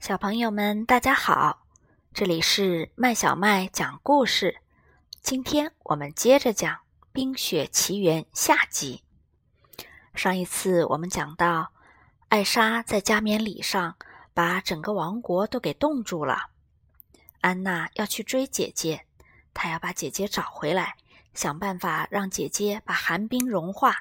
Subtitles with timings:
[0.00, 1.66] 小朋友们，大家好！
[2.14, 4.62] 这里是麦小麦讲故事。
[5.20, 6.74] 今天我们接着讲
[7.12, 9.04] 《冰雪奇缘》下集。
[10.14, 11.72] 上一次我们讲到，
[12.30, 13.94] 艾莎在加冕礼上
[14.32, 16.48] 把整个王国都给冻住了。
[17.42, 19.04] 安娜要去追姐姐，
[19.52, 20.96] 她要把姐姐找回来，
[21.34, 23.96] 想办法让姐姐把寒冰融化，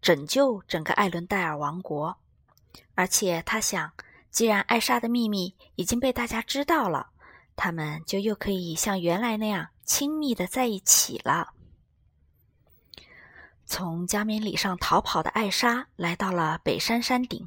[0.00, 2.16] 拯救整个艾伦戴尔王国。
[2.94, 3.92] 而且她想。
[4.32, 7.10] 既然艾莎的秘密已经被大家知道了，
[7.54, 11.52] 他们就又可以像原来那样亲密的在一起了。
[13.66, 17.46] 从加冕礼上逃跑的艾莎来到了北山山顶，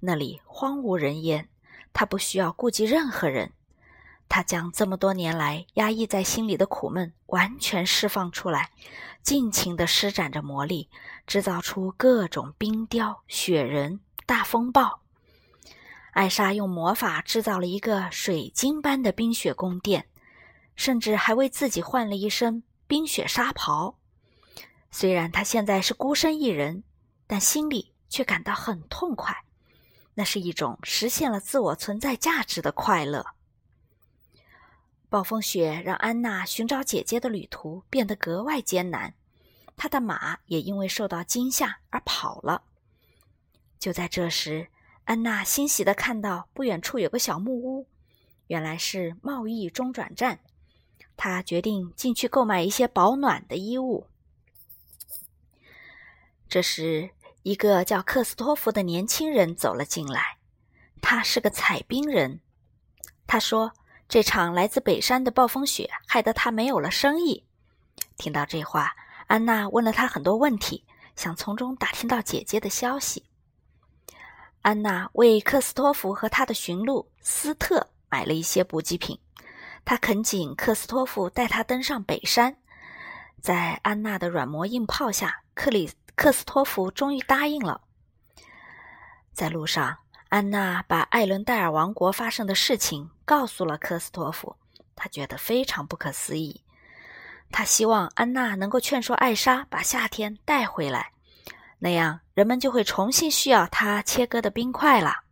[0.00, 1.48] 那里荒无人烟，
[1.94, 3.52] 她不需要顾及任何人。
[4.28, 8.70] 她将这么多年来压抑在心里的苦闷完全释放出来，
[9.22, 10.90] 尽情的施展着魔力，
[11.26, 14.99] 制造出各种冰雕、雪人、大风暴。
[16.12, 20.08] 艾莎用魔法制造了一个水晶般的冰雪宫殿，
[20.74, 23.96] 甚至还为自己换了一身冰雪纱袍。
[24.90, 26.82] 虽然她现在是孤身一人，
[27.26, 29.44] 但心里却感到很痛快。
[30.14, 33.24] 那是一种实现了自我存在价值的快乐。
[35.08, 39.14] 暴风雪让安娜寻找姐姐的旅途变得格外艰难，
[39.76, 42.64] 她的马也因为受到惊吓而跑了。
[43.78, 44.68] 就在这时，
[45.10, 47.88] 安娜欣喜地看到不远处有个小木屋，
[48.46, 50.38] 原来是贸易中转站。
[51.16, 54.06] 她决定进去购买一些保暖的衣物。
[56.48, 57.10] 这时，
[57.42, 60.38] 一个叫克斯托夫的年轻人走了进来，
[61.02, 62.38] 他是个采冰人。
[63.26, 63.72] 他说
[64.08, 67.44] ：“这场来自北山的暴风雪害得他没有了生意。”
[68.16, 68.94] 听到这话，
[69.26, 70.84] 安娜问了他很多问题，
[71.16, 73.24] 想从中打听到姐姐的消息。
[74.62, 79.18] 安娜为克斯托弗和他的驯鹿斯特买了一些补给品，
[79.84, 82.56] 她恳请克斯托弗带她登上北山。
[83.40, 87.80] 在安娜的软磨硬泡下，克里克斯托弗终于答应了。
[89.32, 89.96] 在路上，
[90.28, 94.54] 安娜把艾伦戴尔王国发生的事情告诉了克斯托弗，
[94.94, 96.62] 他觉得非常不可思议。
[97.50, 101.12] 他希望安娜能够劝说艾莎把夏天带回来。
[101.78, 105.24] 那样，人们就会重新需要他切割的冰块了。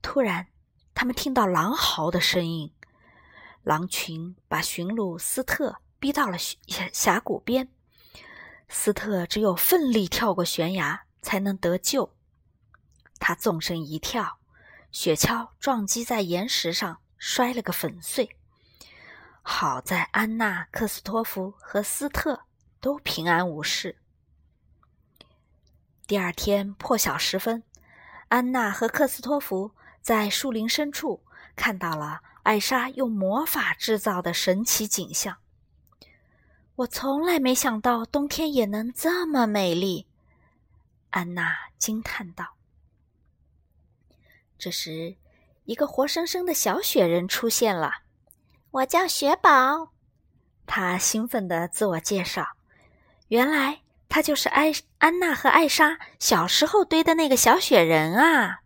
[0.00, 0.46] 突然，
[0.94, 2.72] 他们听到狼嚎的声音，
[3.64, 7.68] 狼群把驯鹿斯特逼到了峡峡谷边。
[8.68, 12.14] 斯特只有奋力跳过悬崖才能得救。
[13.18, 14.38] 他纵身一跳，
[14.92, 18.36] 雪橇撞击在岩石上，摔了个粉碎。
[19.42, 22.44] 好在安娜、克斯托夫和斯特
[22.80, 23.98] 都平安无事。
[26.06, 27.62] 第二天破晓时分，
[28.28, 29.70] 安娜和克斯托弗
[30.02, 31.22] 在树林深处
[31.56, 35.38] 看到了艾莎用魔法制造的神奇景象。
[36.76, 40.06] 我从来没想到冬天也能这么美丽，
[41.08, 42.56] 安娜惊叹道。
[44.58, 45.16] 这时，
[45.64, 48.02] 一个活生生的小雪人出现了。
[48.72, 49.92] 我叫雪宝，
[50.66, 52.56] 他兴奋地自我介绍。
[53.28, 53.83] 原来。
[54.08, 58.62] 他就是艾安娜和艾莎小时候堆的那个小雪人啊！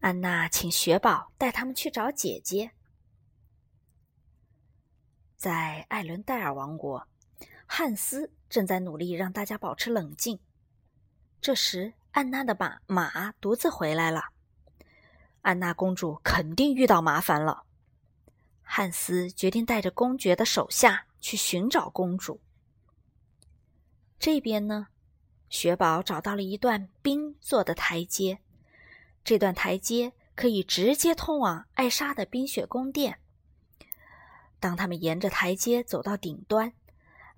[0.00, 2.70] 安娜请雪宝带他们去找姐姐。
[5.36, 7.06] 在艾伦戴尔王国，
[7.66, 10.40] 汉斯正在努力让大家保持冷静。
[11.40, 14.30] 这时，安娜的马马独自回来了。
[15.42, 17.64] 安娜公主肯定遇到麻烦了。
[18.62, 22.40] 汉斯决定带着公爵的手下去寻找公主。
[24.20, 24.88] 这边呢，
[25.48, 28.40] 雪宝找到了一段冰做的台阶，
[29.24, 33.18] 这段台阶可以直接通往艾莎的冰雪宫殿。
[34.60, 36.74] 当他们沿着台阶走到顶端，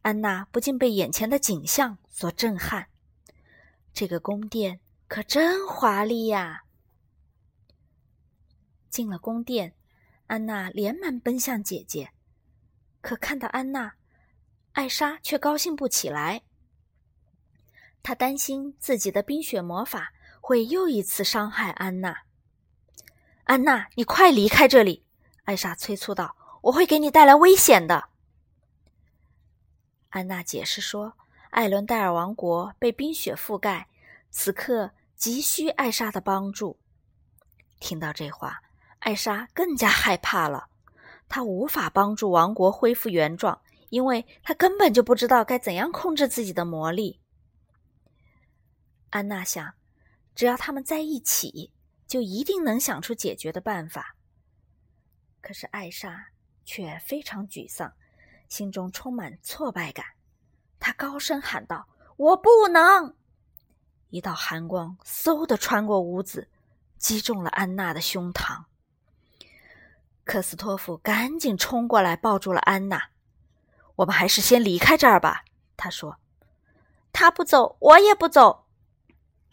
[0.02, 2.88] 安娜不禁被眼前的景象所震撼。
[3.94, 6.64] 这个宫殿可真华丽呀！
[8.90, 9.76] 进了宫殿，
[10.26, 12.10] 安娜连忙奔向姐姐，
[13.00, 13.94] 可看到安娜，
[14.72, 16.42] 艾莎却高兴不起来。
[18.02, 22.22] 他担心自己的冰雪魔法会又一次伤害安娜。
[23.44, 25.04] 安娜，你快离开这里！
[25.44, 28.08] 艾莎催促道：“我会给你带来危险的。”
[30.10, 31.14] 安娜解释说
[31.50, 33.88] ：“艾伦戴尔王国被冰雪覆盖，
[34.30, 36.78] 此刻急需艾莎的帮助。”
[37.80, 38.62] 听到这话，
[39.00, 40.68] 艾莎更加害怕了。
[41.28, 47.18] 她无法帮助王国恢复原状，因为她根本就不知道该怎样控制自己的魔力。
[49.12, 49.74] 安娜想，
[50.34, 51.70] 只要他们在一起，
[52.06, 54.16] 就一定能想出解决的办法。
[55.42, 56.28] 可是艾莎
[56.64, 57.92] 却非常沮丧，
[58.48, 60.06] 心中充满挫败感。
[60.80, 61.86] 她高声喊道
[62.16, 63.14] ：“我不能！”
[64.08, 66.48] 一道寒光嗖的穿过屋子，
[66.96, 68.64] 击中了安娜的胸膛。
[70.24, 73.10] 克斯托夫赶紧冲过来，抱住了安娜。
[73.96, 75.44] “我们还是先离开这儿吧。”
[75.76, 76.18] 他说。
[77.12, 78.61] “他不走，我也不走。”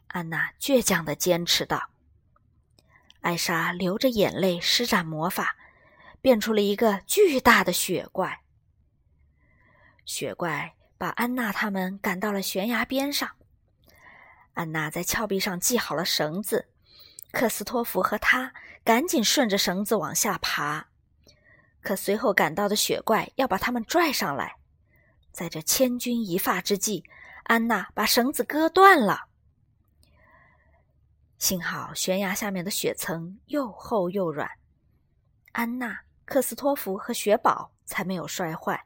[0.10, 1.90] 安娜倔强的坚持道。
[3.22, 5.56] 艾莎流着眼泪施展魔法，
[6.22, 8.42] 变出了一个巨大的雪怪。
[10.06, 13.30] 雪怪把安娜他们赶到了悬崖边上。
[14.54, 16.68] 安娜在峭壁上系好了绳子，
[17.32, 18.54] 克斯托弗和他
[18.84, 20.88] 赶紧顺着绳子往下爬。
[21.82, 24.56] 可随后赶到的雪怪要把他们拽上来，
[25.32, 27.04] 在这千钧一发之际，
[27.44, 29.29] 安娜把绳子割断了。
[31.40, 34.48] 幸好悬崖下面的雪层又厚又软，
[35.54, 38.86] 安娜、克斯托弗和雪宝才没有摔坏。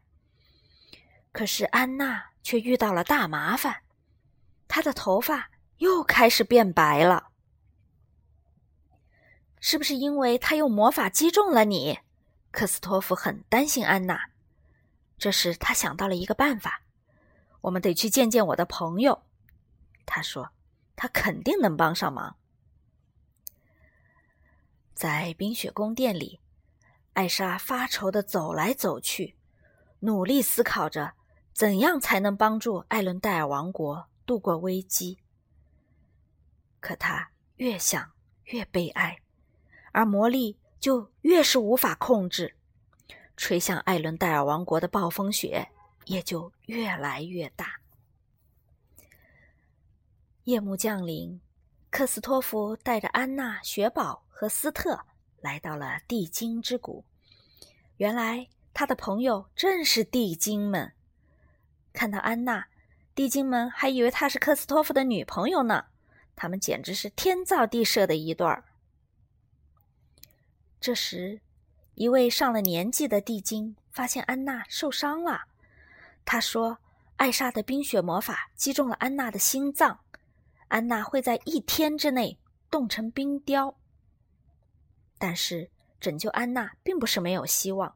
[1.32, 3.82] 可是安娜却遇到了大麻烦，
[4.68, 5.50] 她的头发。
[5.78, 7.32] 又开始变白了，
[9.60, 12.00] 是不是因为他用魔法击中了你？
[12.52, 14.30] 克斯托夫很担心安娜。
[15.18, 16.84] 这时他想到了一个办法：
[17.60, 19.24] 我们得去见见我的朋友。
[20.06, 20.52] 他说
[20.96, 22.38] ：“他肯定能帮上忙。”
[24.94, 26.40] 在冰雪宫殿里，
[27.14, 29.36] 艾莎发愁的走来走去，
[30.00, 31.14] 努力思考着
[31.52, 35.20] 怎样才能帮助艾伦戴尔王国度过危机。
[36.80, 38.12] 可他越想
[38.46, 39.20] 越悲哀，
[39.92, 42.56] 而魔力就越是无法控制，
[43.36, 45.70] 吹向艾伦戴尔王国的暴风雪
[46.06, 47.80] 也就越来越大。
[50.44, 51.40] 夜幕降临，
[51.90, 55.06] 克斯托弗带着安娜、雪宝和斯特
[55.40, 57.06] 来到了地精之谷。
[57.98, 60.92] 原来他的朋友正是地精们。
[61.94, 62.66] 看到安娜，
[63.14, 65.86] 地精们还以为她是克斯托夫的女朋友呢。
[66.36, 68.64] 他们简直是天造地设的一对儿。
[70.82, 71.40] 这时，
[71.94, 75.44] 一位上了年纪的地精发现安娜受伤了。
[76.26, 76.80] 他说
[77.18, 80.00] ：“艾莎的冰雪魔法击中了安娜的心脏，
[80.70, 82.40] 安娜会在一天之内
[82.72, 83.78] 冻成冰雕。
[85.26, 85.70] 但是，
[86.02, 87.96] 拯救安娜并不是没有希望。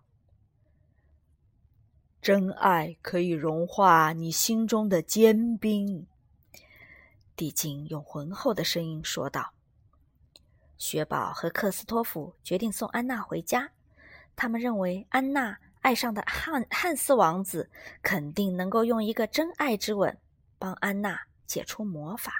[2.22, 6.08] 真爱可以融化你心中的坚冰。”
[7.36, 9.52] 地精用浑厚的声音说道
[10.80, 13.72] ：“雪宝和克斯托夫决定送安娜回家。
[14.38, 17.70] 他们认为安娜爱上的汉汉斯王子
[18.02, 20.18] 肯定能够用一个真爱之吻
[20.58, 22.32] 帮安娜解除魔法。”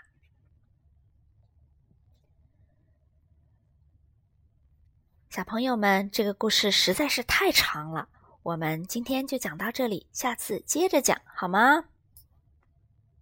[5.38, 8.08] 小朋友们，这个故事实在是太长了，
[8.42, 11.84] 我们今天就讲到这里，下次接着讲好吗？